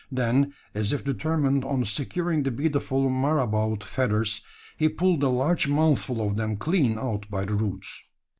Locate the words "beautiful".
2.49-3.07